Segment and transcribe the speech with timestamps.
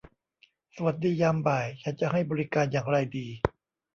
[0.75, 3.27] สวัสดียามบ่ายฉันจะให้บริการอย่างไรดี?